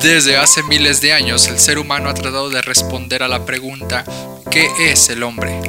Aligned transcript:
Desde 0.00 0.36
hace 0.36 0.62
miles 0.62 1.00
de 1.00 1.12
años 1.12 1.48
el 1.48 1.58
ser 1.58 1.78
humano 1.78 2.08
ha 2.08 2.14
tratado 2.14 2.50
de 2.50 2.62
responder 2.62 3.24
a 3.24 3.28
la 3.28 3.44
pregunta 3.44 4.04
¿qué 4.48 4.68
es 4.90 5.08
el 5.08 5.24
hombre? 5.24 5.60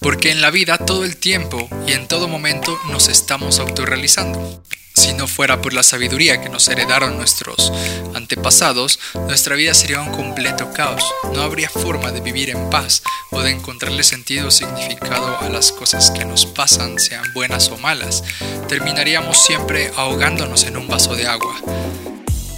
Porque 0.00 0.30
en 0.30 0.40
la 0.40 0.50
vida 0.50 0.78
todo 0.78 1.04
el 1.04 1.18
tiempo 1.18 1.68
y 1.86 1.92
en 1.92 2.08
todo 2.08 2.26
momento 2.26 2.78
nos 2.90 3.08
estamos 3.08 3.58
autorrealizando. 3.58 4.62
Si 4.94 5.12
no 5.12 5.26
fuera 5.26 5.60
por 5.60 5.74
la 5.74 5.82
sabiduría 5.82 6.40
que 6.40 6.48
nos 6.48 6.66
heredaron 6.68 7.18
nuestros 7.18 7.72
antepasados, 8.14 8.98
nuestra 9.26 9.54
vida 9.54 9.74
sería 9.74 10.00
un 10.00 10.12
completo 10.12 10.72
caos. 10.72 11.04
No 11.34 11.42
habría 11.42 11.68
forma 11.68 12.10
de 12.10 12.20
vivir 12.20 12.48
en 12.48 12.70
paz 12.70 13.02
o 13.32 13.42
de 13.42 13.50
encontrarle 13.50 14.02
sentido 14.02 14.48
o 14.48 14.50
significado 14.50 15.38
a 15.40 15.48
las 15.50 15.72
cosas 15.72 16.10
que 16.10 16.24
nos 16.24 16.46
pasan, 16.46 16.98
sean 16.98 17.32
buenas 17.34 17.68
o 17.68 17.76
malas. 17.76 18.24
Terminaríamos 18.68 19.44
siempre 19.44 19.90
ahogándonos 19.94 20.64
en 20.64 20.78
un 20.78 20.88
vaso 20.88 21.14
de 21.16 21.26
agua. 21.26 22.13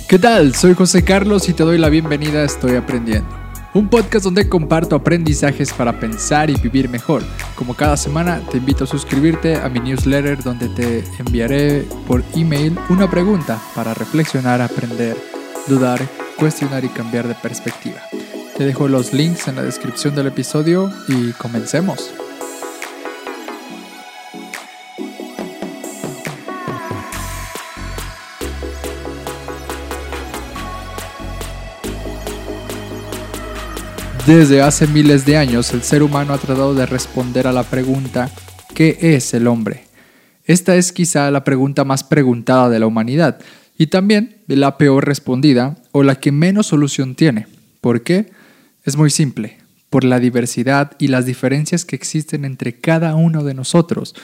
¿Qué 0.08 0.20
tal? 0.20 0.54
Soy 0.54 0.74
José 0.74 1.02
Carlos 1.02 1.48
y 1.48 1.52
te 1.52 1.64
doy 1.64 1.78
la 1.78 1.88
bienvenida 1.88 2.38
a 2.38 2.44
Estoy 2.44 2.76
Aprendiendo. 2.76 3.28
Un 3.74 3.88
podcast 3.88 4.24
donde 4.24 4.48
comparto 4.48 4.94
aprendizajes 4.94 5.72
para 5.72 5.98
pensar 5.98 6.48
y 6.48 6.54
vivir 6.54 6.88
mejor. 6.88 7.24
Como 7.56 7.74
cada 7.74 7.96
semana 7.96 8.40
te 8.48 8.58
invito 8.58 8.84
a 8.84 8.86
suscribirte 8.86 9.56
a 9.56 9.68
mi 9.68 9.80
newsletter 9.80 10.44
donde 10.44 10.68
te 10.68 11.02
enviaré 11.18 11.84
por 12.06 12.22
email 12.36 12.78
una 12.88 13.10
pregunta 13.10 13.60
para 13.74 13.94
reflexionar, 13.94 14.62
aprender, 14.62 15.16
dudar, 15.66 16.00
cuestionar 16.38 16.84
y 16.84 16.88
cambiar 16.88 17.26
de 17.26 17.34
perspectiva. 17.34 17.98
Te 18.56 18.64
dejo 18.64 18.86
los 18.86 19.12
links 19.12 19.48
en 19.48 19.56
la 19.56 19.62
descripción 19.62 20.14
del 20.14 20.28
episodio 20.28 20.88
y 21.08 21.32
comencemos. 21.32 22.12
Desde 34.26 34.60
hace 34.60 34.88
miles 34.88 35.24
de 35.24 35.36
años 35.36 35.72
el 35.72 35.82
ser 35.82 36.02
humano 36.02 36.34
ha 36.34 36.38
tratado 36.38 36.74
de 36.74 36.84
responder 36.84 37.46
a 37.46 37.52
la 37.52 37.62
pregunta 37.62 38.28
¿qué 38.74 38.98
es 39.00 39.32
el 39.34 39.46
hombre? 39.46 39.84
Esta 40.44 40.74
es 40.74 40.90
quizá 40.90 41.30
la 41.30 41.44
pregunta 41.44 41.84
más 41.84 42.02
preguntada 42.02 42.68
de 42.68 42.80
la 42.80 42.88
humanidad 42.88 43.38
y 43.78 43.86
también 43.86 44.38
la 44.48 44.78
peor 44.78 45.06
respondida 45.06 45.76
o 45.92 46.02
la 46.02 46.16
que 46.16 46.32
menos 46.32 46.66
solución 46.66 47.14
tiene. 47.14 47.46
¿Por 47.80 48.02
qué? 48.02 48.32
Es 48.82 48.96
muy 48.96 49.10
simple, 49.10 49.58
por 49.90 50.02
la 50.02 50.18
diversidad 50.18 50.90
y 50.98 51.06
las 51.06 51.24
diferencias 51.24 51.84
que 51.84 51.94
existen 51.94 52.44
entre 52.44 52.80
cada 52.80 53.14
uno 53.14 53.44
de 53.44 53.54
nosotros, 53.54 54.16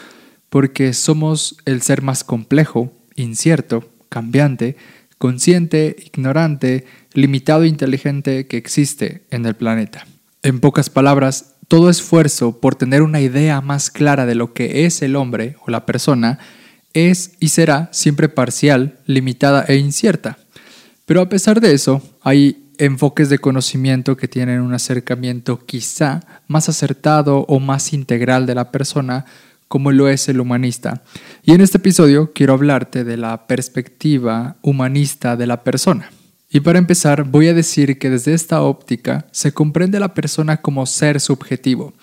porque 0.49 0.95
somos 0.95 1.59
el 1.65 1.81
ser 1.81 2.03
más 2.03 2.25
complejo, 2.25 2.93
incierto, 3.15 3.89
cambiante, 4.09 4.77
consciente, 5.19 5.95
ignorante, 6.05 6.87
limitado 7.15 7.65
e 7.65 7.69
inteligente 7.69 8.47
que 8.47 8.57
existe 8.57 9.25
en 9.31 9.47
el 9.47 9.55
planeta. 9.55 10.07
En 10.43 10.61
pocas 10.61 10.91
palabras, 10.91 11.55
todo 11.69 11.89
esfuerzo 11.89 12.61
por 12.61 12.75
tener 12.75 13.03
una 13.03 13.21
idea 13.21 13.61
más 13.61 13.91
clara 13.91 14.27
de 14.27 14.35
lo 14.35 14.53
que 14.53 14.85
es 14.85 15.03
el 15.03 15.17
hombre 15.17 15.57
o 15.65 15.71
la 15.71 15.87
persona 15.87 16.39
es 16.93 17.33
y 17.41 17.49
será 17.49 17.89
siempre 17.93 18.29
parcial, 18.29 18.99
limitada 19.07 19.65
e 19.67 19.77
incierta. 19.77 20.39
Pero 21.07 21.21
a 21.21 21.29
pesar 21.29 21.61
de 21.61 21.73
eso, 21.73 22.03
hay 22.23 22.71
enfoques 22.79 23.29
de 23.29 23.39
conocimiento 23.39 24.17
que 24.17 24.29
tienen 24.29 24.61
un 24.61 24.75
acercamiento 24.75 25.65
quizá 25.65 26.21
más 26.49 26.69
acertado 26.69 27.45
o 27.49 27.61
más 27.61 27.93
integral 27.93 28.47
de 28.47 28.55
la 28.55 28.71
persona 28.71 29.25
como 29.69 29.91
lo 29.91 30.09
es 30.09 30.29
el 30.29 30.41
humanista. 30.41 31.03
Y 31.45 31.53
en 31.53 31.63
este 31.63 31.79
episodio 31.79 32.33
quiero 32.35 32.53
hablarte 32.53 33.05
de 33.05 33.17
la 33.17 33.47
perspectiva 33.47 34.57
humanista 34.61 35.37
de 35.37 35.47
la 35.47 35.65
persona. 35.65 36.11
Y 36.53 36.61
para 36.61 36.79
empezar, 36.79 37.25
voy 37.25 37.49
a 37.49 37.55
decir 37.55 37.99
que 37.99 38.11
desde 38.11 38.35
esta 38.35 38.61
óptica 38.61 39.27
se 39.31 39.53
comprende 39.53 39.97
a 39.97 40.01
la 40.01 40.13
persona 40.13 40.59
como 40.59 40.85
ser 40.85 41.19
subjetivo. 41.19 41.95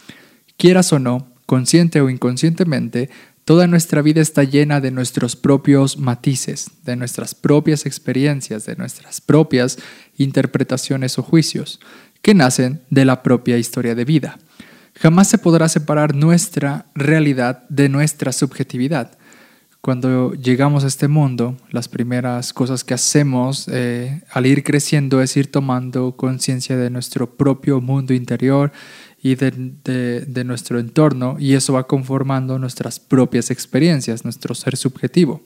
Quieras 0.57 0.91
o 0.91 0.97
no, 0.97 1.27
consciente 1.45 2.01
o 2.01 2.09
inconscientemente, 2.09 3.11
toda 3.45 3.67
nuestra 3.67 4.01
vida 4.01 4.21
está 4.21 4.43
llena 4.43 4.81
de 4.81 4.89
nuestros 4.89 5.35
propios 5.35 5.99
matices, 5.99 6.71
de 6.83 6.95
nuestras 6.95 7.35
propias 7.35 7.85
experiencias, 7.85 8.65
de 8.65 8.75
nuestras 8.75 9.21
propias 9.21 9.77
interpretaciones 10.17 11.19
o 11.19 11.23
juicios, 11.23 11.79
que 12.23 12.33
nacen 12.33 12.81
de 12.89 13.05
la 13.05 13.21
propia 13.21 13.59
historia 13.59 13.93
de 13.93 14.05
vida. 14.05 14.39
Jamás 14.95 15.27
se 15.27 15.37
podrá 15.37 15.69
separar 15.69 16.15
nuestra 16.15 16.87
realidad 16.95 17.69
de 17.69 17.87
nuestra 17.87 18.31
subjetividad. 18.31 19.18
Cuando 19.81 20.33
llegamos 20.33 20.83
a 20.83 20.87
este 20.87 21.07
mundo, 21.07 21.55
las 21.71 21.87
primeras 21.87 22.51
cosas 22.51 22.83
que 22.83 22.93
hacemos 22.93 23.69
eh, 23.71 24.21
al 24.29 24.45
ir 24.45 24.61
creciendo 24.63 25.21
es 25.21 25.37
ir 25.37 25.49
tomando 25.49 26.17
conciencia 26.17 26.75
de 26.75 26.89
nuestro 26.89 27.37
propio 27.37 27.79
mundo 27.79 28.13
interior 28.13 28.73
y 29.21 29.35
de, 29.35 30.43
nuestro 30.43 30.79
entorno 30.79 31.37
y 31.39 31.53
eso 31.53 31.73
va 31.73 31.87
conformando 31.87 32.59
nuestras 32.59 32.99
propias 32.99 33.51
experiencias, 33.51 34.25
nuestro 34.25 34.53
ser 34.53 34.75
subjetivo. 34.75 35.43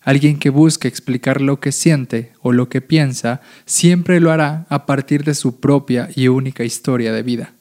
Alguien 0.00 0.38
que 0.38 0.48
busque 0.48 0.88
explicar 0.88 1.42
lo 1.42 1.60
que 1.60 1.72
siente 1.72 2.32
o 2.40 2.52
lo 2.52 2.70
que 2.70 2.80
piensa 2.80 3.42
siempre 3.66 4.18
lo 4.18 4.30
hará 4.30 4.66
a 4.70 4.86
partir 4.86 5.24
de 5.24 5.34
su 5.34 5.60
propia 5.60 6.08
y 6.16 6.28
única 6.28 6.64
historia 6.64 7.12
de 7.12 7.22
vida. 7.22 7.52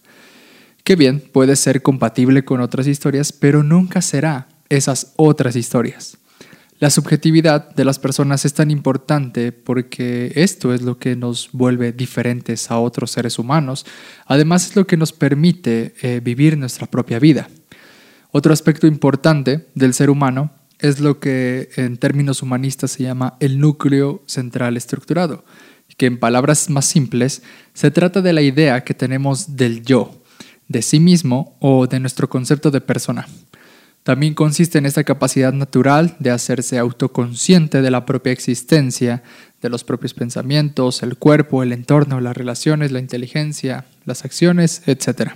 Que 0.85 0.95
bien, 0.95 1.19
puede 1.19 1.57
ser 1.57 1.81
compatible 1.81 2.45
con 2.45 2.61
otras 2.61 2.87
historias, 2.87 3.33
pero 3.33 3.61
nunca 3.61 4.01
será 4.01 4.47
esas 4.69 5.13
otras 5.15 5.55
historias. 5.55 6.17
La 6.79 6.91
subjetividad 6.91 7.73
de 7.73 7.85
las 7.85 7.97
personas 7.97 8.45
es 8.45 8.53
tan 8.53 8.69
importante 8.69 9.51
porque 9.51 10.31
esto 10.35 10.75
es 10.75 10.83
lo 10.83 10.99
que 10.99 11.15
nos 11.15 11.49
vuelve 11.51 11.91
diferentes 11.91 12.69
a 12.69 12.77
otros 12.77 13.09
seres 13.09 13.39
humanos. 13.39 13.83
Además 14.27 14.67
es 14.67 14.75
lo 14.75 14.85
que 14.85 14.95
nos 14.95 15.11
permite 15.11 15.95
eh, 16.03 16.21
vivir 16.23 16.55
nuestra 16.55 16.85
propia 16.85 17.17
vida. 17.17 17.49
Otro 18.31 18.53
aspecto 18.53 18.85
importante 18.85 19.65
del 19.73 19.95
ser 19.95 20.11
humano 20.11 20.51
es 20.77 20.99
lo 20.99 21.19
que 21.19 21.69
en 21.77 21.97
términos 21.97 22.43
humanistas 22.43 22.91
se 22.91 23.03
llama 23.03 23.37
el 23.39 23.59
núcleo 23.59 24.21
central 24.27 24.77
estructurado, 24.77 25.43
que 25.97 26.05
en 26.05 26.19
palabras 26.19 26.69
más 26.69 26.85
simples 26.85 27.41
se 27.73 27.89
trata 27.89 28.21
de 28.21 28.33
la 28.33 28.43
idea 28.43 28.83
que 28.83 28.93
tenemos 28.93 29.55
del 29.55 29.83
yo, 29.83 30.21
de 30.67 30.83
sí 30.83 30.99
mismo 30.99 31.57
o 31.59 31.87
de 31.87 31.99
nuestro 31.99 32.29
concepto 32.29 32.69
de 32.69 32.81
persona. 32.81 33.27
También 34.03 34.33
consiste 34.33 34.77
en 34.77 34.85
esta 34.85 35.03
capacidad 35.03 35.51
natural 35.51 36.15
de 36.19 36.31
hacerse 36.31 36.77
autoconsciente 36.77 37.81
de 37.81 37.91
la 37.91 38.05
propia 38.05 38.31
existencia, 38.31 39.23
de 39.61 39.69
los 39.69 39.83
propios 39.83 40.13
pensamientos, 40.13 41.03
el 41.03 41.17
cuerpo, 41.17 41.63
el 41.63 41.73
entorno, 41.73 42.21
las 42.21 42.37
relaciones, 42.37 42.91
la 42.91 42.99
inteligencia, 42.99 43.85
las 44.05 44.23
acciones, 44.23 44.83
etc. 44.85 45.31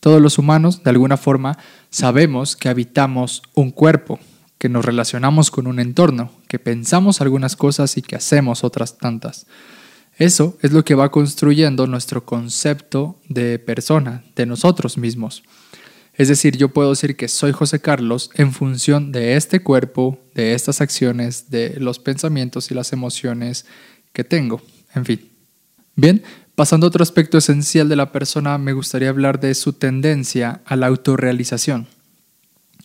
Todos 0.00 0.20
los 0.20 0.38
humanos, 0.38 0.82
de 0.82 0.90
alguna 0.90 1.16
forma, 1.16 1.58
sabemos 1.90 2.56
que 2.56 2.68
habitamos 2.68 3.42
un 3.54 3.70
cuerpo, 3.70 4.18
que 4.58 4.68
nos 4.68 4.84
relacionamos 4.84 5.50
con 5.50 5.66
un 5.66 5.80
entorno, 5.80 6.32
que 6.48 6.58
pensamos 6.58 7.20
algunas 7.20 7.56
cosas 7.56 7.96
y 7.96 8.02
que 8.02 8.16
hacemos 8.16 8.64
otras 8.64 8.98
tantas. 8.98 9.46
Eso 10.16 10.56
es 10.62 10.72
lo 10.72 10.84
que 10.84 10.94
va 10.94 11.10
construyendo 11.10 11.86
nuestro 11.86 12.24
concepto 12.24 13.18
de 13.28 13.58
persona, 13.58 14.24
de 14.34 14.46
nosotros 14.46 14.96
mismos. 14.96 15.42
Es 16.16 16.28
decir, 16.28 16.56
yo 16.56 16.70
puedo 16.70 16.90
decir 16.90 17.14
que 17.14 17.28
soy 17.28 17.52
José 17.52 17.80
Carlos 17.80 18.30
en 18.34 18.52
función 18.52 19.12
de 19.12 19.36
este 19.36 19.60
cuerpo, 19.60 20.18
de 20.34 20.54
estas 20.54 20.80
acciones, 20.80 21.50
de 21.50 21.76
los 21.78 21.98
pensamientos 21.98 22.70
y 22.70 22.74
las 22.74 22.92
emociones 22.92 23.66
que 24.14 24.24
tengo. 24.24 24.62
En 24.94 25.04
fin. 25.04 25.28
Bien, 25.94 26.22
pasando 26.54 26.86
a 26.86 26.88
otro 26.88 27.02
aspecto 27.02 27.36
esencial 27.36 27.90
de 27.90 27.96
la 27.96 28.12
persona, 28.12 28.56
me 28.56 28.72
gustaría 28.72 29.10
hablar 29.10 29.40
de 29.40 29.54
su 29.54 29.74
tendencia 29.74 30.62
a 30.64 30.76
la 30.76 30.86
autorrealización. 30.86 31.86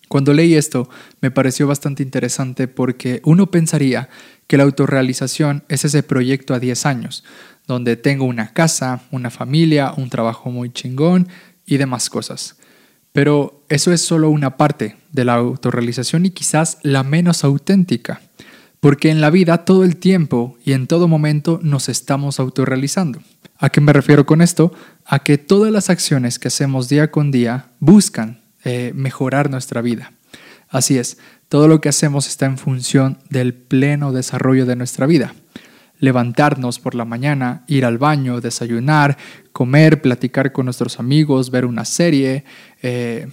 Cuando 0.09 0.33
leí 0.33 0.55
esto, 0.55 0.89
me 1.21 1.31
pareció 1.31 1.67
bastante 1.67 2.03
interesante 2.03 2.67
porque 2.67 3.21
uno 3.23 3.49
pensaría 3.49 4.09
que 4.47 4.57
la 4.57 4.63
autorrealización 4.63 5.63
es 5.69 5.85
ese 5.85 6.03
proyecto 6.03 6.53
a 6.53 6.59
10 6.59 6.85
años, 6.85 7.23
donde 7.65 7.95
tengo 7.95 8.25
una 8.25 8.51
casa, 8.51 9.03
una 9.11 9.29
familia, 9.29 9.93
un 9.95 10.09
trabajo 10.09 10.51
muy 10.51 10.69
chingón 10.73 11.29
y 11.65 11.77
demás 11.77 12.09
cosas. 12.09 12.57
Pero 13.13 13.63
eso 13.69 13.91
es 13.91 14.01
solo 14.01 14.29
una 14.29 14.57
parte 14.57 14.97
de 15.11 15.25
la 15.25 15.35
autorrealización 15.35 16.25
y 16.25 16.31
quizás 16.31 16.77
la 16.81 17.03
menos 17.03 17.43
auténtica, 17.43 18.21
porque 18.79 19.09
en 19.09 19.21
la 19.21 19.29
vida 19.29 19.65
todo 19.65 19.83
el 19.83 19.97
tiempo 19.97 20.57
y 20.63 20.73
en 20.73 20.87
todo 20.87 21.07
momento 21.07 21.59
nos 21.61 21.89
estamos 21.89 22.39
autorrealizando. 22.39 23.21
¿A 23.57 23.69
qué 23.69 23.81
me 23.81 23.93
refiero 23.93 24.25
con 24.25 24.41
esto? 24.41 24.73
A 25.05 25.19
que 25.19 25.37
todas 25.37 25.71
las 25.71 25.89
acciones 25.89 26.39
que 26.39 26.47
hacemos 26.47 26.89
día 26.89 27.11
con 27.11 27.31
día 27.31 27.71
buscan 27.79 28.41
eh, 28.63 28.91
mejorar 28.95 29.49
nuestra 29.49 29.81
vida. 29.81 30.13
Así 30.69 30.97
es, 30.97 31.17
todo 31.49 31.67
lo 31.67 31.81
que 31.81 31.89
hacemos 31.89 32.27
está 32.27 32.45
en 32.45 32.57
función 32.57 33.19
del 33.29 33.53
pleno 33.53 34.13
desarrollo 34.13 34.65
de 34.65 34.77
nuestra 34.77 35.05
vida 35.05 35.35
levantarnos 36.01 36.79
por 36.79 36.95
la 36.95 37.05
mañana, 37.05 37.63
ir 37.67 37.85
al 37.85 37.97
baño, 37.97 38.41
desayunar, 38.41 39.17
comer, 39.53 40.01
platicar 40.01 40.51
con 40.51 40.65
nuestros 40.65 40.99
amigos, 40.99 41.51
ver 41.51 41.65
una 41.65 41.85
serie, 41.85 42.43
eh, 42.81 43.29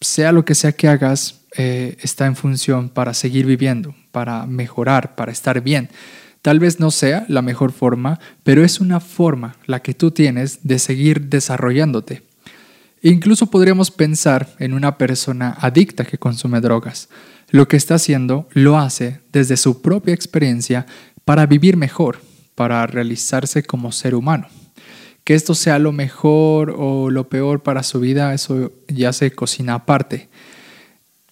sea 0.00 0.32
lo 0.32 0.44
que 0.44 0.56
sea 0.56 0.72
que 0.72 0.88
hagas, 0.88 1.42
eh, 1.56 1.96
está 2.00 2.26
en 2.26 2.34
función 2.34 2.88
para 2.88 3.14
seguir 3.14 3.46
viviendo, 3.46 3.94
para 4.10 4.46
mejorar, 4.46 5.14
para 5.14 5.30
estar 5.30 5.60
bien. 5.60 5.90
Tal 6.42 6.58
vez 6.60 6.80
no 6.80 6.90
sea 6.90 7.24
la 7.28 7.42
mejor 7.42 7.72
forma, 7.72 8.18
pero 8.42 8.64
es 8.64 8.80
una 8.80 9.00
forma 9.00 9.56
la 9.66 9.80
que 9.82 9.94
tú 9.94 10.10
tienes 10.10 10.60
de 10.62 10.78
seguir 10.78 11.28
desarrollándote. 11.28 12.22
Incluso 13.02 13.46
podríamos 13.46 13.90
pensar 13.90 14.48
en 14.58 14.72
una 14.72 14.98
persona 14.98 15.56
adicta 15.60 16.04
que 16.04 16.18
consume 16.18 16.60
drogas. 16.60 17.08
Lo 17.50 17.68
que 17.68 17.76
está 17.76 17.94
haciendo 17.94 18.48
lo 18.52 18.78
hace 18.78 19.20
desde 19.32 19.56
su 19.56 19.80
propia 19.82 20.14
experiencia 20.14 20.86
para 21.28 21.44
vivir 21.44 21.76
mejor, 21.76 22.22
para 22.54 22.86
realizarse 22.86 23.62
como 23.62 23.92
ser 23.92 24.14
humano. 24.14 24.48
Que 25.24 25.34
esto 25.34 25.54
sea 25.54 25.78
lo 25.78 25.92
mejor 25.92 26.74
o 26.74 27.10
lo 27.10 27.28
peor 27.28 27.62
para 27.62 27.82
su 27.82 28.00
vida, 28.00 28.32
eso 28.32 28.72
ya 28.88 29.12
se 29.12 29.30
cocina 29.32 29.74
aparte. 29.74 30.30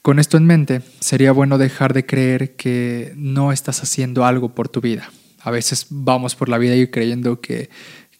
Con 0.02 0.19
esto 0.19 0.37
en 0.37 0.44
mente, 0.44 0.82
sería 1.00 1.32
bueno 1.32 1.56
dejar 1.56 1.94
de 1.94 2.04
creer 2.04 2.56
que 2.56 3.14
no 3.16 3.52
estás 3.52 3.82
haciendo 3.82 4.26
algo 4.26 4.50
por 4.50 4.69
tu 4.69 4.82
vida. 4.82 5.10
A 5.40 5.50
veces 5.50 5.87
vamos 5.88 6.34
por 6.34 6.50
la 6.50 6.58
vida 6.58 6.76
y 6.76 6.88
creyendo 6.88 7.40
que, 7.40 7.70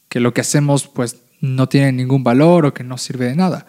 que 0.09 0.19
lo 0.19 0.33
que 0.33 0.41
hacemos 0.41 0.89
pues 0.89 1.19
no 1.43 1.69
tiene 1.69 1.93
ningún 1.93 2.25
valor 2.25 2.65
o 2.65 2.73
que 2.73 2.85
no 2.85 2.97
sirve 2.97 3.27
de 3.27 3.37
nada. 3.37 3.67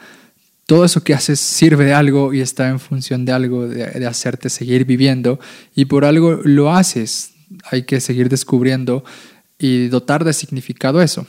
Todo 0.65 0.86
eso 0.86 1.04
que 1.04 1.13
haces 1.13 1.42
sirve 1.42 1.83
de 1.83 1.94
algo 1.94 2.33
y 2.33 2.39
está 2.39 2.69
en 2.69 2.80
función 2.80 3.25
de 3.25 3.33
algo, 3.33 3.68
de, 3.68 4.07
hacerte 4.07 4.50
seguir 4.50 4.86
viviendo 4.86 5.42
y 5.75 5.83
por 5.83 6.06
algo 6.06 6.39
lo 6.45 6.71
haces. 6.71 7.33
Hay 7.71 7.83
que 7.83 7.99
seguir 8.01 8.29
descubriendo 8.29 9.03
y 9.57 9.88
dotar 9.88 10.23
de 10.23 10.33
significado 10.33 11.01
eso, 11.01 11.25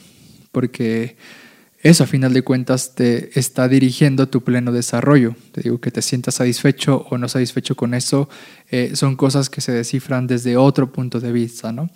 porque 0.51 1.17
eso 1.81 2.03
a 2.03 2.07
final 2.07 2.33
de 2.33 2.41
cuentas 2.41 2.93
te 2.93 3.39
está 3.39 3.67
dirigiendo 3.67 4.27
tu 4.27 4.43
pleno 4.43 4.71
desarrollo. 4.71 5.35
Te 5.53 5.61
digo 5.61 5.79
que 5.79 5.91
te 5.91 6.01
sientas 6.01 6.35
satisfecho 6.35 7.05
o 7.09 7.17
no 7.17 7.29
satisfecho 7.29 7.75
con 7.75 7.93
eso, 7.93 8.29
eh, 8.69 8.91
son 8.95 9.15
cosas 9.15 9.49
que 9.49 9.61
se 9.61 9.71
descifran 9.71 10.27
desde 10.27 10.57
otro 10.57 10.91
punto 10.91 11.19
de 11.19 11.31
vista, 11.31 11.71
¿no? 11.71 11.89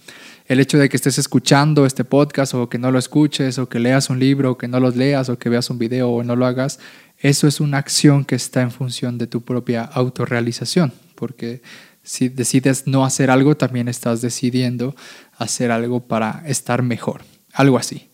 el 0.47 0.59
hecho 0.59 0.77
de 0.77 0.89
que 0.89 0.97
estés 0.97 1.17
escuchando 1.17 1.85
este 1.85 2.03
podcast 2.03 2.53
o 2.53 2.69
que 2.69 2.77
no 2.77 2.91
lo 2.91 2.99
escuches 2.99 3.57
o 3.57 3.69
que 3.69 3.79
leas 3.79 4.09
un 4.09 4.19
libro 4.19 4.51
o 4.51 4.57
que 4.57 4.67
no 4.67 4.79
lo 4.79 4.89
leas 4.89 5.29
o 5.29 5.37
que 5.37 5.49
veas 5.49 5.69
un 5.69 5.79
video 5.79 6.09
o 6.09 6.23
no 6.23 6.35
lo 6.35 6.45
hagas, 6.45 6.79
eso 7.19 7.47
es 7.47 7.59
una 7.59 7.77
acción 7.77 8.25
que 8.25 8.35
está 8.35 8.61
en 8.61 8.71
función 8.71 9.17
de 9.17 9.27
tu 9.27 9.41
propia 9.41 9.83
autorrealización, 9.83 10.91
porque 11.15 11.61
si 12.03 12.29
decides 12.29 12.85
no 12.85 13.05
hacer 13.05 13.31
algo, 13.31 13.55
también 13.55 13.88
estás 13.88 14.21
decidiendo 14.21 14.95
hacer 15.38 15.71
algo 15.71 16.07
para 16.07 16.44
estar 16.45 16.83
mejor, 16.83 17.21
algo 17.53 17.77
así. 17.77 18.09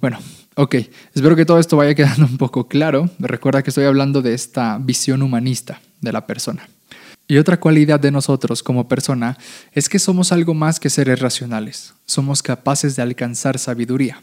Bueno, 0.00 0.18
ok, 0.56 0.74
espero 1.14 1.36
que 1.36 1.44
todo 1.46 1.58
esto 1.58 1.76
vaya 1.76 1.94
quedando 1.96 2.26
un 2.26 2.36
poco 2.36 2.68
claro. 2.68 3.08
Recuerda 3.18 3.62
que 3.62 3.70
estoy 3.70 3.84
hablando 3.84 4.22
de 4.22 4.34
esta 4.34 4.78
visión 4.78 5.22
humanista 5.22 5.80
de 6.00 6.12
la 6.12 6.26
persona. 6.26 6.68
Y 7.30 7.36
otra 7.36 7.60
cualidad 7.60 8.00
de 8.00 8.10
nosotros 8.10 8.62
como 8.62 8.88
persona 8.88 9.36
es 9.72 9.88
que 9.88 9.98
somos 9.98 10.32
algo 10.32 10.54
más 10.54 10.80
que 10.80 10.88
seres 10.88 11.20
racionales, 11.20 11.92
somos 12.06 12.42
capaces 12.42 12.96
de 12.96 13.02
alcanzar 13.02 13.58
sabiduría. 13.58 14.22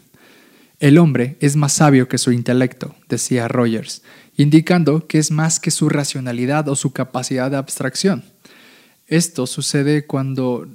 El 0.80 0.98
hombre 0.98 1.36
es 1.40 1.54
más 1.54 1.72
sabio 1.72 2.08
que 2.08 2.18
su 2.18 2.32
intelecto, 2.32 2.96
decía 3.08 3.46
Rogers, 3.46 4.02
indicando 4.36 5.06
que 5.06 5.18
es 5.18 5.30
más 5.30 5.60
que 5.60 5.70
su 5.70 5.88
racionalidad 5.88 6.68
o 6.68 6.74
su 6.74 6.92
capacidad 6.92 7.50
de 7.50 7.56
abstracción. 7.56 8.24
Esto 9.06 9.46
sucede 9.46 10.06
cuando 10.06 10.66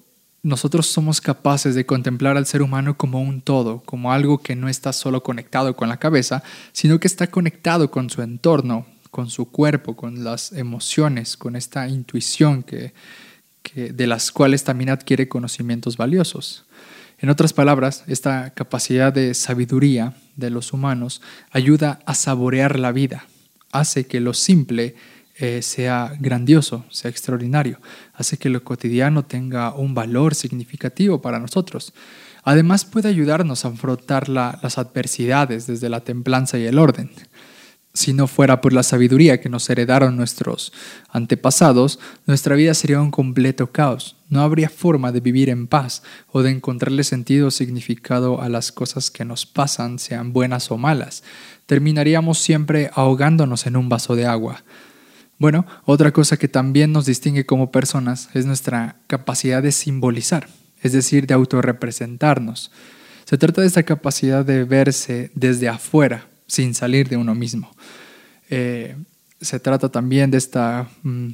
nosotros 0.44 0.88
somos 0.88 1.22
capaces 1.22 1.76
de 1.76 1.86
contemplar 1.86 2.38
al 2.38 2.46
ser 2.46 2.62
humano 2.62 2.98
como 2.98 3.22
un 3.22 3.42
todo, 3.42 3.82
como 3.86 4.12
algo 4.12 4.40
que 4.40 4.56
no 4.56 4.70
está 4.70 4.94
solo 4.94 5.22
conectado 5.22 5.76
con 5.76 5.90
la 5.90 5.98
cabeza, 5.98 6.42
sino 6.72 7.00
que 7.00 7.08
está 7.08 7.28
conectado 7.28 7.92
con 7.92 8.10
su 8.10 8.22
entorno, 8.22 8.86
con 9.12 9.30
su 9.30 9.52
cuerpo, 9.52 9.96
con 9.96 10.24
las 10.24 10.54
emociones, 10.54 11.38
con 11.38 11.56
esta 11.56 11.88
intuición 11.88 12.64
que, 12.64 12.94
de 13.76 14.08
las 14.08 14.32
cuales 14.32 14.64
también 14.64 14.90
adquiere 14.90 15.28
conocimientos 15.28 15.98
valiosos. 15.98 16.66
En 17.20 17.30
otras 17.30 17.54
palabras, 17.54 18.04
esta 18.08 18.52
capacidad 18.52 19.14
de 19.14 19.36
sabiduría 19.36 20.16
de 20.38 20.50
los 20.50 20.74
humanos 20.74 21.22
ayuda 21.52 22.00
a 22.06 22.16
saborear 22.16 22.80
la 22.80 22.92
vida, 22.92 23.28
hace 23.72 24.08
que 24.08 24.20
lo 24.20 24.34
simple 24.34 24.96
eh, 25.42 25.62
sea 25.62 26.16
grandioso, 26.20 26.86
sea 26.90 27.12
extraordinario, 27.12 27.80
hace 28.14 28.38
que 28.38 28.50
lo 28.50 28.64
cotidiano 28.64 29.26
tenga 29.26 29.74
un 29.74 29.94
valor 29.94 30.36
significativo 30.36 31.22
para 31.22 31.40
nosotros. 31.40 31.94
Además 32.44 32.86
puede 32.86 33.10
ayudarnos 33.10 33.66
a 33.66 33.70
afrontar 33.70 34.30
las 34.30 34.78
adversidades 34.78 35.68
desde 35.68 35.90
la 35.90 36.00
templanza 36.00 36.58
y 36.58 36.66
el 36.66 36.80
orden 36.80 37.12
si 37.94 38.14
no 38.14 38.28
fuera 38.28 38.62
por 38.62 38.72
la 38.72 38.84
sabiduría 38.84 39.42
que 39.42 39.50
nos 39.50 39.70
heredaron 39.70 40.16
nuestros 40.16 40.72
antepasados, 41.10 42.00
nuestra 42.26 42.56
vida 42.56 42.74
sería 42.74 43.02
un 43.02 43.12
completo 43.12 43.72
caos. 43.72 44.16
No 44.30 44.42
habría 44.42 44.70
forma 44.70 45.12
de 45.12 45.20
vivir 45.20 45.50
en 45.50 45.68
paz 45.68 46.04
o 46.32 46.42
de 46.42 46.52
encontrarle 46.52 47.04
sentido 47.04 47.48
o 47.48 47.52
significado 47.52 48.42
a 48.42 48.48
las 48.48 48.72
cosas 48.72 49.12
que 49.12 49.26
nos 49.26 49.46
pasan, 49.46 50.00
sean 50.00 50.32
buenas 50.32 50.72
o 50.72 50.78
malas. 50.78 51.24
Terminaríamos 51.66 52.38
siempre 52.38 52.90
ahogándonos 52.94 53.66
en 53.66 53.76
un 53.76 53.90
vaso 53.90 54.16
de 54.16 54.26
agua. 54.26 54.64
Bueno, 55.42 55.66
otra 55.86 56.12
cosa 56.12 56.38
que 56.38 56.48
también 56.48 56.92
nos 56.92 57.08
distingue 57.08 57.48
como 57.48 57.72
personas 57.72 58.30
es 58.36 58.46
nuestra 58.46 58.98
capacidad 59.08 59.64
de 59.64 59.72
simbolizar, 59.72 60.48
es 60.84 60.92
decir, 60.92 61.26
de 61.26 61.34
autorrepresentarnos. 61.34 62.72
Se 63.26 63.40
trata 63.40 63.62
de 63.62 63.68
esta 63.68 63.82
capacidad 63.82 64.46
de 64.46 64.66
verse 64.66 65.32
desde 65.34 65.68
afuera, 65.68 66.28
sin 66.46 66.76
salir 66.76 67.10
de 67.10 67.18
uno 67.18 67.34
mismo. 67.34 67.72
Eh, 68.52 68.96
se 69.42 69.60
trata 69.60 69.90
también 69.90 70.30
de 70.30 70.38
esta 70.38 70.88
mm, 71.02 71.30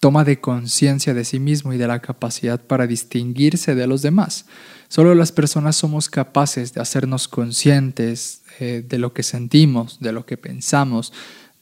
toma 0.00 0.24
de 0.24 0.40
conciencia 0.40 1.14
de 1.14 1.24
sí 1.24 1.38
mismo 1.38 1.72
y 1.72 1.78
de 1.78 1.86
la 1.86 2.00
capacidad 2.00 2.60
para 2.60 2.88
distinguirse 2.88 3.76
de 3.76 3.86
los 3.86 4.02
demás. 4.02 4.46
Solo 4.88 5.14
las 5.14 5.30
personas 5.30 5.76
somos 5.76 6.10
capaces 6.10 6.74
de 6.74 6.80
hacernos 6.80 7.28
conscientes 7.28 8.42
eh, 8.58 8.84
de 8.84 8.98
lo 8.98 9.12
que 9.12 9.22
sentimos, 9.22 10.00
de 10.00 10.10
lo 10.10 10.26
que 10.26 10.36
pensamos, 10.36 11.12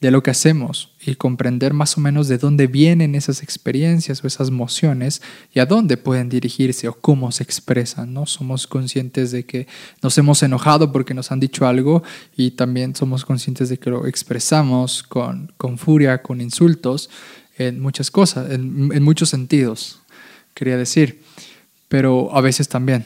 de 0.01 0.09
lo 0.09 0.23
que 0.23 0.31
hacemos 0.31 0.91
y 0.99 1.13
comprender 1.13 1.75
más 1.75 1.95
o 1.95 2.01
menos 2.01 2.27
de 2.27 2.39
dónde 2.39 2.65
vienen 2.65 3.13
esas 3.13 3.43
experiencias 3.43 4.23
o 4.23 4.27
esas 4.27 4.47
emociones 4.47 5.21
y 5.53 5.59
a 5.59 5.67
dónde 5.67 5.95
pueden 5.95 6.27
dirigirse 6.27 6.87
o 6.87 6.93
cómo 6.93 7.31
se 7.31 7.43
expresan. 7.43 8.11
¿no? 8.11 8.25
Somos 8.25 8.65
conscientes 8.65 9.29
de 9.29 9.45
que 9.45 9.67
nos 10.01 10.17
hemos 10.17 10.41
enojado 10.41 10.91
porque 10.91 11.13
nos 11.13 11.31
han 11.31 11.39
dicho 11.39 11.67
algo 11.67 12.01
y 12.35 12.51
también 12.51 12.95
somos 12.95 13.25
conscientes 13.25 13.69
de 13.69 13.77
que 13.77 13.91
lo 13.91 14.07
expresamos 14.07 15.03
con, 15.03 15.53
con 15.57 15.77
furia, 15.77 16.23
con 16.23 16.41
insultos, 16.41 17.09
en 17.59 17.79
muchas 17.79 18.09
cosas, 18.09 18.49
en, 18.49 18.89
en 18.91 19.03
muchos 19.03 19.29
sentidos, 19.29 20.01
quería 20.55 20.77
decir. 20.77 21.21
Pero 21.89 22.35
a 22.35 22.41
veces 22.41 22.67
también 22.69 23.05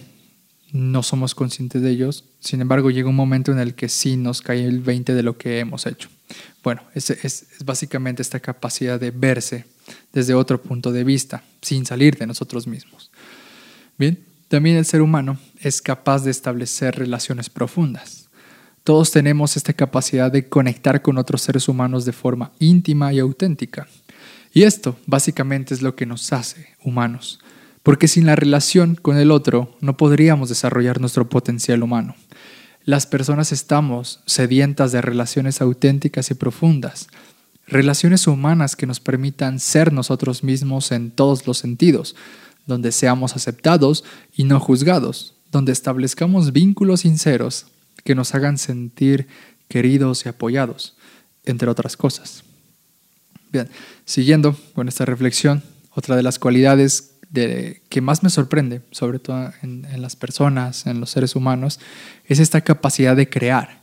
no 0.75 1.03
somos 1.03 1.33
conscientes 1.33 1.81
de 1.81 1.89
ellos. 1.89 2.25
Sin 2.41 2.59
embargo, 2.59 2.91
llega 2.91 3.07
un 3.07 3.15
momento 3.15 3.53
en 3.53 3.59
el 3.59 3.75
que 3.75 3.87
sí 3.87 4.17
nos 4.17 4.41
cae 4.41 4.65
el 4.65 4.81
20 4.81 5.13
de 5.13 5.23
lo 5.23 5.37
que 5.37 5.59
hemos 5.59 5.85
hecho. 5.85 6.09
Bueno, 6.63 6.83
es, 6.93 7.09
es, 7.11 7.45
básicamente 7.63 8.21
esta 8.21 8.41
capacidad 8.41 8.99
de 8.99 9.11
verse 9.11 9.65
desde 10.11 10.33
otro 10.33 10.61
punto 10.61 10.91
de 10.91 11.05
vista, 11.05 11.43
sin 11.61 11.85
salir 11.85 12.17
de 12.17 12.27
nosotros 12.27 12.67
mismos. 12.67 13.09
Bien, 13.97 14.19
también 14.49 14.75
el 14.75 14.85
ser 14.85 15.01
humano 15.01 15.37
es 15.61 15.81
capaz 15.81 16.25
de 16.25 16.31
establecer 16.31 16.97
relaciones 16.97 17.49
profundas. 17.49 18.27
Todos 18.83 19.11
tenemos 19.11 19.55
esta 19.55 19.71
capacidad 19.71 20.29
de 20.29 20.49
conectar 20.49 21.01
con 21.01 21.17
otros 21.17 21.41
seres 21.41 21.69
humanos 21.69 22.03
de 22.03 22.11
forma 22.11 22.51
íntima 22.59 23.13
y 23.13 23.19
auténtica. 23.19 23.87
Y 24.53 24.63
esto 24.63 24.97
básicamente 25.05 25.73
es 25.73 25.81
lo 25.81 25.95
que 25.95 26.05
nos 26.05 26.33
hace 26.33 26.67
humanos, 26.83 27.39
porque 27.85 28.07
sin 28.07 28.25
la 28.25 28.35
relación 28.35 28.95
con 28.95 29.15
el 29.17 29.29
otro 29.29 29.77
no 29.79 29.95
podríamos 29.95 30.49
desarrollar 30.49 30.99
nuestro 30.99 31.29
potencial 31.29 31.83
humano. 31.83 32.15
Las 32.83 33.05
personas 33.05 33.51
estamos 33.51 34.21
sedientas 34.25 34.91
de 34.91 35.03
relaciones 35.03 35.61
auténticas 35.61 36.31
y 36.31 36.33
profundas, 36.33 37.09
relaciones 37.67 38.25
humanas 38.25 38.75
que 38.75 38.87
nos 38.87 38.99
permitan 38.99 39.59
ser 39.59 39.93
nosotros 39.93 40.43
mismos 40.43 40.91
en 40.91 41.11
todos 41.11 41.45
los 41.45 41.59
sentidos, 41.59 42.15
donde 42.65 42.91
seamos 42.91 43.35
aceptados 43.35 44.03
y 44.35 44.45
no 44.45 44.59
juzgados, 44.59 45.35
donde 45.51 45.71
establezcamos 45.71 46.53
vínculos 46.53 47.01
sinceros 47.01 47.67
que 48.03 48.15
nos 48.15 48.33
hagan 48.33 48.57
sentir 48.57 49.27
queridos 49.67 50.25
y 50.25 50.29
apoyados, 50.29 50.97
entre 51.45 51.69
otras 51.69 51.95
cosas. 51.97 52.43
Bien, 53.51 53.69
siguiendo 54.05 54.57
con 54.73 54.87
esta 54.87 55.05
reflexión, 55.05 55.61
otra 55.95 56.15
de 56.15 56.23
las 56.23 56.39
cualidades 56.39 57.14
que 57.89 58.01
más 58.01 58.23
me 58.23 58.29
sorprende, 58.29 58.81
sobre 58.91 59.19
todo 59.19 59.51
en, 59.61 59.85
las 60.01 60.15
personas, 60.15 60.87
en 60.87 60.99
los 60.99 61.11
seres 61.11 61.35
humanos, 61.35 61.79
es 62.25 62.39
esta 62.39 62.61
capacidad 62.61 63.15
de 63.15 63.29
crear. 63.29 63.81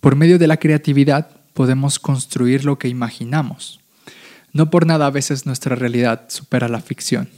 Por 0.00 0.16
medio 0.16 0.38
de 0.38 0.46
la 0.46 0.58
creatividad 0.58 1.30
podemos 1.52 1.98
construir 1.98 2.64
lo 2.64 2.78
que 2.78 2.88
imaginamos. 2.88 3.80
No 4.52 4.70
por 4.70 4.86
nada 4.86 5.06
a 5.06 5.10
veces 5.10 5.46
nuestra 5.46 5.74
realidad 5.74 6.26
supera 6.28 6.68
la 6.68 6.80
ficción. 6.80 7.28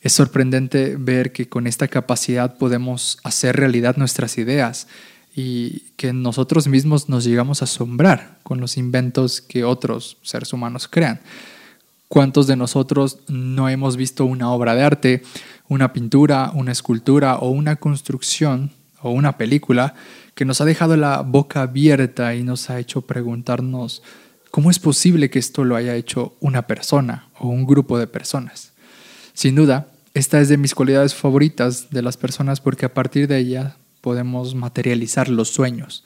Es 0.00 0.12
sorprendente 0.12 0.96
ver 0.98 1.32
que 1.32 1.48
con 1.48 1.66
esta 1.66 1.88
capacidad 1.88 2.56
podemos 2.56 3.18
hacer 3.24 3.56
realidad 3.56 3.96
nuestras 3.96 4.38
ideas 4.38 4.88
y 5.34 5.80
que 5.96 6.12
nosotros 6.12 6.66
mismos 6.68 7.08
nos 7.08 7.24
llegamos 7.24 7.60
a 7.60 7.64
asombrar 7.66 8.38
con 8.42 8.60
los 8.60 8.76
inventos 8.76 9.40
que 9.40 9.64
otros 9.64 10.16
seres 10.22 10.52
humanos 10.52 10.88
crean 10.88 11.20
¿Cuántos 12.08 12.46
de 12.46 12.56
nosotros 12.56 13.18
no 13.28 13.68
hemos 13.68 13.96
visto 13.96 14.24
una 14.24 14.50
obra 14.52 14.74
de 14.74 14.82
arte, 14.82 15.22
una 15.68 15.92
pintura, 15.92 16.52
una 16.54 16.72
escultura 16.72 17.36
o 17.38 17.50
una 17.50 17.76
construcción 17.76 18.70
o 19.02 19.10
una 19.10 19.36
película 19.36 19.94
que 20.34 20.44
nos 20.44 20.60
ha 20.60 20.64
dejado 20.64 20.96
la 20.96 21.22
boca 21.22 21.62
abierta 21.62 22.34
y 22.34 22.44
nos 22.44 22.70
ha 22.70 22.78
hecho 22.78 23.02
preguntarnos 23.02 24.02
cómo 24.52 24.70
es 24.70 24.78
posible 24.78 25.30
que 25.30 25.40
esto 25.40 25.64
lo 25.64 25.74
haya 25.74 25.96
hecho 25.96 26.34
una 26.40 26.66
persona 26.66 27.28
o 27.40 27.48
un 27.48 27.66
grupo 27.66 27.98
de 27.98 28.06
personas? 28.06 28.72
Sin 29.32 29.56
duda, 29.56 29.88
esta 30.14 30.40
es 30.40 30.48
de 30.48 30.56
mis 30.56 30.74
cualidades 30.74 31.14
favoritas 31.14 31.90
de 31.90 32.02
las 32.02 32.16
personas 32.16 32.60
porque 32.60 32.86
a 32.86 32.94
partir 32.94 33.26
de 33.26 33.38
ella 33.38 33.76
podemos 34.00 34.54
materializar 34.54 35.28
los 35.28 35.48
sueños. 35.48 36.04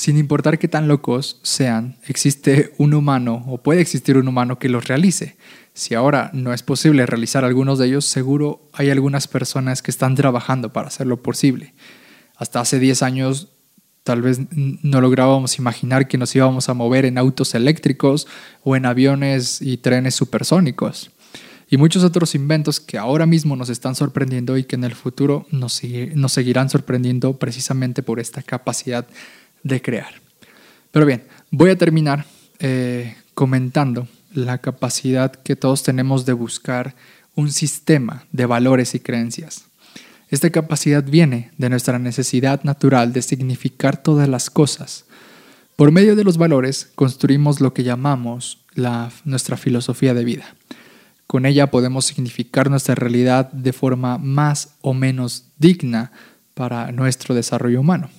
Sin 0.00 0.16
importar 0.16 0.58
qué 0.58 0.66
tan 0.66 0.88
locos 0.88 1.40
sean, 1.42 1.98
existe 2.06 2.72
un 2.78 2.94
humano 2.94 3.44
o 3.46 3.58
puede 3.58 3.82
existir 3.82 4.16
un 4.16 4.28
humano 4.28 4.58
que 4.58 4.70
los 4.70 4.88
realice. 4.88 5.36
Si 5.74 5.94
ahora 5.94 6.30
no 6.32 6.54
es 6.54 6.62
posible 6.62 7.04
realizar 7.04 7.44
algunos 7.44 7.78
de 7.78 7.88
ellos, 7.88 8.06
seguro 8.06 8.66
hay 8.72 8.88
algunas 8.88 9.28
personas 9.28 9.82
que 9.82 9.90
están 9.90 10.14
trabajando 10.14 10.72
para 10.72 10.88
hacerlo 10.88 11.22
posible. 11.22 11.74
Hasta 12.38 12.60
hace 12.60 12.78
10 12.78 13.02
años 13.02 13.48
tal 14.02 14.22
vez 14.22 14.40
no 14.50 15.02
lográbamos 15.02 15.58
imaginar 15.58 16.08
que 16.08 16.16
nos 16.16 16.34
íbamos 16.34 16.70
a 16.70 16.72
mover 16.72 17.04
en 17.04 17.18
autos 17.18 17.54
eléctricos 17.54 18.26
o 18.64 18.76
en 18.76 18.86
aviones 18.86 19.60
y 19.60 19.76
trenes 19.76 20.14
supersónicos 20.14 21.10
y 21.70 21.76
muchos 21.76 22.02
otros 22.02 22.34
inventos 22.34 22.80
que 22.80 22.98
ahora 22.98 23.26
mismo 23.26 23.54
nos 23.54 23.68
están 23.68 23.94
sorprendiendo 23.94 24.58
y 24.58 24.64
que 24.64 24.74
en 24.74 24.82
el 24.82 24.94
futuro 24.94 25.46
nos, 25.52 25.80
nos 26.14 26.32
seguirán 26.32 26.68
sorprendiendo 26.68 27.38
precisamente 27.38 28.02
por 28.02 28.18
esta 28.18 28.42
capacidad 28.42 29.06
de 29.62 29.82
crear. 29.82 30.20
Pero 30.90 31.06
bien, 31.06 31.24
voy 31.50 31.70
a 31.70 31.78
terminar 31.78 32.24
eh, 32.58 33.16
comentando 33.34 34.08
la 34.32 34.58
capacidad 34.58 35.32
que 35.32 35.56
todos 35.56 35.82
tenemos 35.82 36.26
de 36.26 36.32
buscar 36.32 36.94
un 37.34 37.50
sistema 37.50 38.24
de 38.32 38.46
valores 38.46 38.94
y 38.94 39.00
creencias. 39.00 39.64
Esta 40.28 40.50
capacidad 40.50 41.02
viene 41.02 41.50
de 41.58 41.68
nuestra 41.68 41.98
necesidad 41.98 42.62
natural 42.62 43.12
de 43.12 43.22
significar 43.22 44.00
todas 44.00 44.28
las 44.28 44.48
cosas. 44.50 45.04
Por 45.74 45.90
medio 45.90 46.14
de 46.14 46.24
los 46.24 46.36
valores 46.36 46.90
construimos 46.94 47.60
lo 47.60 47.72
que 47.72 47.82
llamamos 47.82 48.58
la, 48.74 49.10
nuestra 49.24 49.56
filosofía 49.56 50.14
de 50.14 50.24
vida. 50.24 50.54
Con 51.26 51.46
ella 51.46 51.70
podemos 51.70 52.04
significar 52.04 52.70
nuestra 52.70 52.94
realidad 52.94 53.50
de 53.52 53.72
forma 53.72 54.18
más 54.18 54.74
o 54.82 54.94
menos 54.94 55.44
digna 55.58 56.12
para 56.54 56.92
nuestro 56.92 57.34
desarrollo 57.34 57.80
humano. 57.80 58.10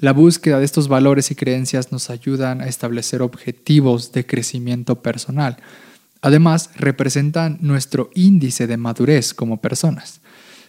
La 0.00 0.14
búsqueda 0.14 0.58
de 0.58 0.64
estos 0.64 0.88
valores 0.88 1.30
y 1.30 1.34
creencias 1.34 1.92
nos 1.92 2.08
ayudan 2.08 2.62
a 2.62 2.68
establecer 2.68 3.20
objetivos 3.20 4.12
de 4.12 4.24
crecimiento 4.24 5.02
personal. 5.02 5.58
Además, 6.22 6.70
representan 6.74 7.58
nuestro 7.60 8.08
índice 8.14 8.66
de 8.66 8.78
madurez 8.78 9.34
como 9.34 9.60
personas, 9.60 10.22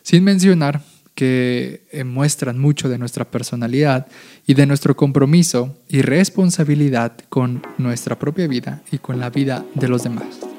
sin 0.04 0.26
mencionar 0.26 0.82
que 1.16 1.88
eh, 1.92 2.04
muestran 2.04 2.60
mucho 2.60 2.90
de 2.90 2.98
nuestra 2.98 3.24
personalidad 3.32 4.08
y 4.46 4.54
de 4.54 4.66
nuestro 4.66 4.98
compromiso 4.98 5.78
y 5.88 6.02
responsabilidad 6.02 7.14
con 7.30 7.64
nuestra 7.78 8.20
propia 8.20 8.48
vida 8.48 8.82
y 8.92 8.98
con 8.98 9.18
la 9.20 9.30
vida 9.30 9.64
de 9.76 9.88
los 9.88 10.04
demás. 10.04 10.51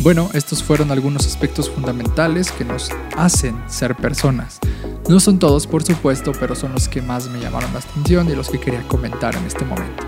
Bueno, 0.00 0.28
estos 0.34 0.62
fueron 0.62 0.90
algunos 0.90 1.26
aspectos 1.26 1.70
fundamentales 1.70 2.52
que 2.52 2.64
nos 2.64 2.90
hacen 3.16 3.56
ser 3.68 3.96
personas. 3.96 4.58
No 5.08 5.20
son 5.20 5.38
todos, 5.38 5.66
por 5.66 5.82
supuesto, 5.82 6.32
pero 6.38 6.54
son 6.54 6.72
los 6.72 6.88
que 6.88 7.02
más 7.02 7.28
me 7.28 7.40
llamaron 7.40 7.72
la 7.72 7.80
atención 7.80 8.28
y 8.28 8.34
los 8.34 8.50
que 8.50 8.58
quería 8.60 8.86
comentar 8.88 9.34
en 9.36 9.44
este 9.44 9.64
momento. 9.64 10.04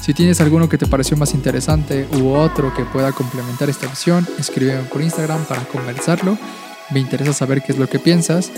Si 0.00 0.14
tienes 0.14 0.40
alguno 0.40 0.68
que 0.68 0.78
te 0.78 0.86
pareció 0.86 1.16
más 1.16 1.34
interesante 1.34 2.08
u 2.18 2.30
otro 2.30 2.72
que 2.74 2.84
pueda 2.84 3.12
complementar 3.12 3.68
esta 3.68 3.86
visión, 3.86 4.26
escríbeme 4.38 4.82
por 4.84 5.02
Instagram 5.02 5.44
para 5.44 5.62
conversarlo. 5.64 6.38
Me 6.90 7.00
interesa 7.00 7.32
saber 7.32 7.62
qué 7.62 7.72
es 7.72 7.78
lo 7.78 7.88
que 7.88 7.98
piensas. 7.98 8.50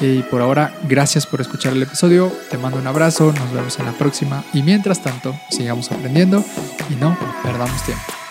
Y 0.00 0.22
por 0.24 0.42
ahora, 0.42 0.74
gracias 0.88 1.26
por 1.26 1.40
escuchar 1.40 1.72
el 1.72 1.82
episodio. 1.82 2.32
Te 2.50 2.58
mando 2.58 2.78
un 2.78 2.86
abrazo, 2.86 3.32
nos 3.32 3.52
vemos 3.52 3.78
en 3.78 3.86
la 3.86 3.92
próxima. 3.92 4.42
Y 4.52 4.62
mientras 4.62 5.02
tanto, 5.02 5.34
sigamos 5.50 5.92
aprendiendo 5.92 6.44
y 6.90 6.94
no 6.96 7.16
perdamos 7.42 7.82
tiempo. 7.84 8.25